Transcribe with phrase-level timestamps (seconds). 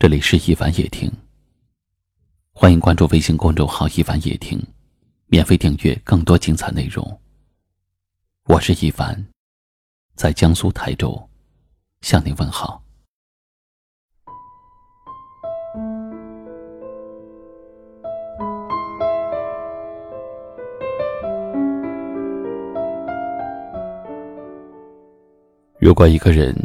[0.00, 1.12] 这里是一凡夜听，
[2.52, 4.58] 欢迎关注微信公众号“一凡夜听”，
[5.28, 7.20] 免费订阅更多精彩内容。
[8.44, 9.22] 我是一凡，
[10.14, 11.22] 在江苏台州
[12.00, 12.82] 向你问好。
[25.78, 26.56] 如果一个人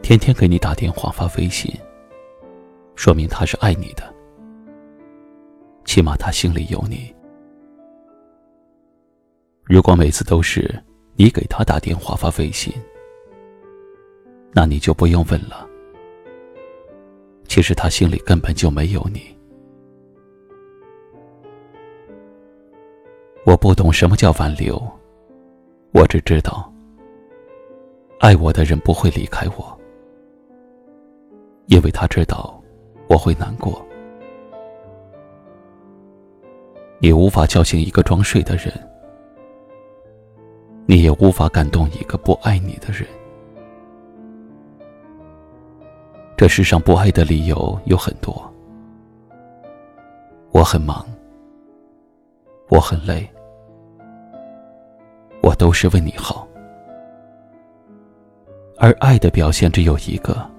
[0.00, 1.76] 天天给你打电话、发微信，
[2.94, 4.14] 说明他是爱你的，
[5.84, 7.12] 起码他心里有你。
[9.64, 10.82] 如果每次都是
[11.16, 12.72] 你给他打电话发微信，
[14.52, 15.66] 那你就不用问了。
[17.48, 19.20] 其实他心里根本就没有你。
[23.44, 24.80] 我不懂什么叫挽留，
[25.92, 26.72] 我只知道，
[28.20, 29.78] 爱我的人不会离开我，
[31.66, 32.61] 因为他知道。
[33.12, 33.86] 我会难过。
[36.98, 38.72] 你无法叫醒一个装睡的人，
[40.86, 43.06] 你也无法感动一个不爱你的人。
[46.38, 48.50] 这世上不爱的理由有很多。
[50.50, 51.06] 我很忙，
[52.70, 53.28] 我很累，
[55.42, 56.48] 我都是为你好。
[58.78, 60.51] 而爱的表现只有一个。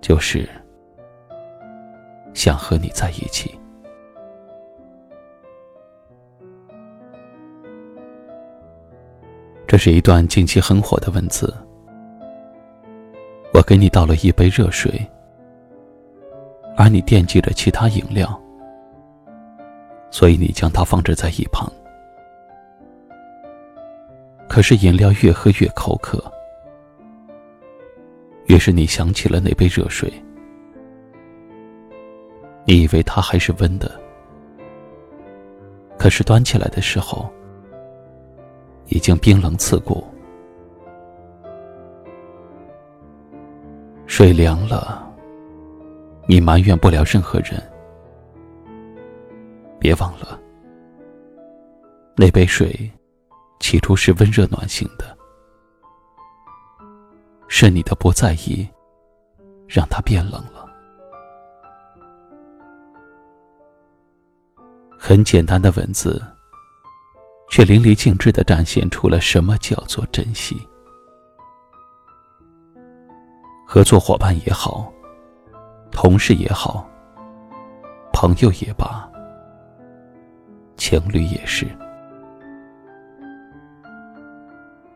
[0.00, 0.48] 就是
[2.34, 3.54] 想和你在一起。
[9.66, 11.54] 这是一段近期很火的文字。
[13.52, 15.06] 我给你倒了一杯热水，
[16.76, 18.40] 而你惦记着其他饮料，
[20.10, 21.70] 所以你将它放置在一旁。
[24.48, 26.20] 可是饮料越喝越口渴。
[28.50, 30.12] 于是你想起了那杯热水，
[32.66, 33.88] 你以为它还是温的，
[35.96, 37.30] 可是端起来的时候，
[38.88, 40.04] 已经冰冷刺骨。
[44.08, 45.08] 水凉了，
[46.26, 47.62] 你埋怨不了任何人。
[49.78, 50.40] 别忘了，
[52.16, 52.90] 那杯水
[53.60, 55.19] 起初是温热暖心的。
[57.52, 58.66] 是你的不在意，
[59.66, 60.64] 让它变冷了。
[64.96, 66.22] 很简单的文字，
[67.50, 70.56] 却淋漓尽致的展现出了什么叫做珍惜。
[73.66, 74.90] 合作伙伴也好，
[75.90, 76.88] 同事也好，
[78.12, 79.10] 朋友也罢，
[80.76, 81.66] 情侣也是。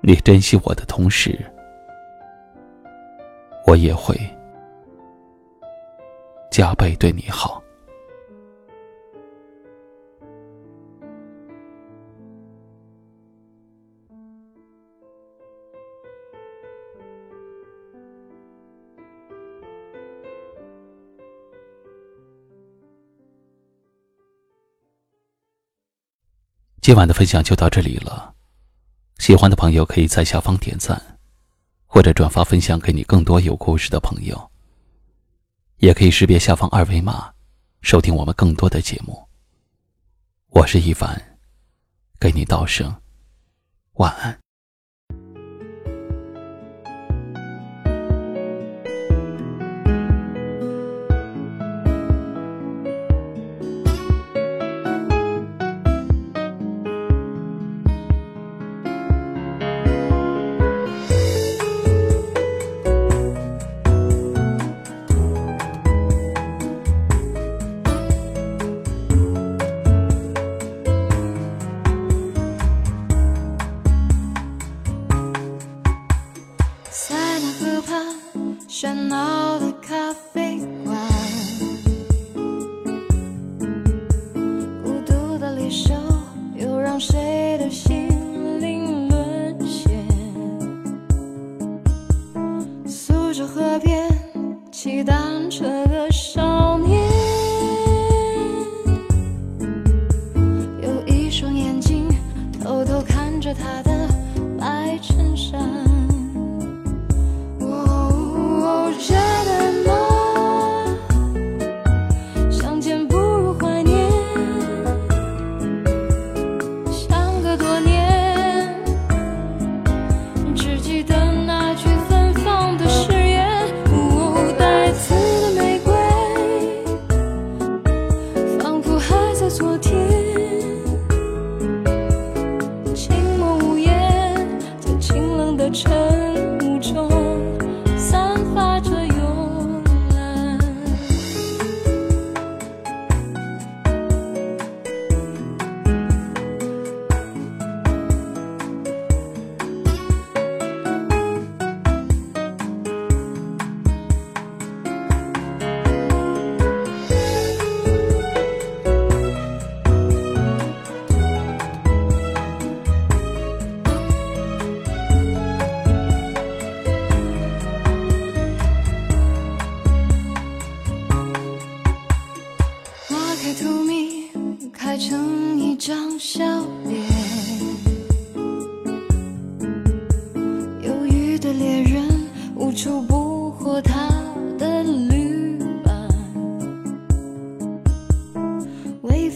[0.00, 1.36] 你珍惜我的同时。
[3.66, 4.14] 我也会
[6.50, 7.60] 加倍对你好。
[26.80, 28.34] 今晚的分享就到这里了，
[29.18, 31.13] 喜欢的朋友可以在下方点赞。
[31.94, 34.50] 或者转发分享给你更多有故事的朋友，
[35.76, 37.32] 也可以识别下方二维码，
[37.82, 39.16] 收听我们更多的节目。
[40.48, 41.38] 我是一凡，
[42.18, 42.92] 给你道声
[43.92, 44.43] 晚安。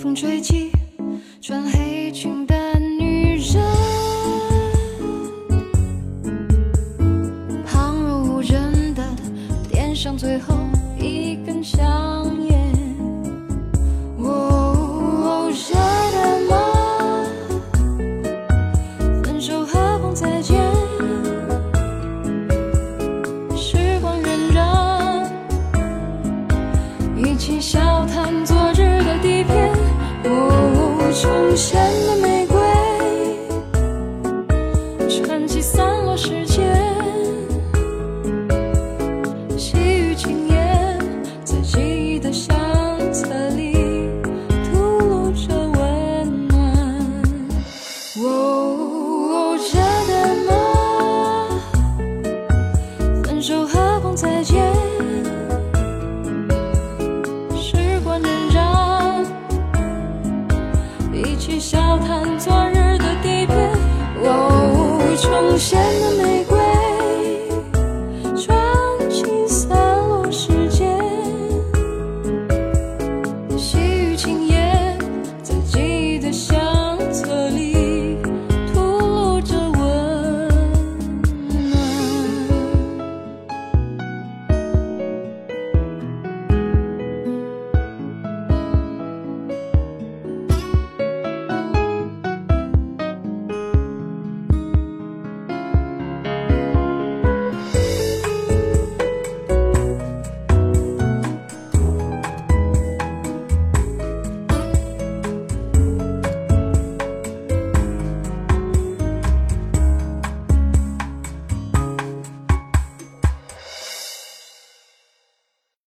[0.09, 0.73] 风吹起
[1.39, 3.63] 穿黑裙的女人
[7.67, 9.05] 旁若无人的
[9.71, 10.55] 点上最后
[10.99, 12.73] 一根香烟。
[15.51, 15.98] 人。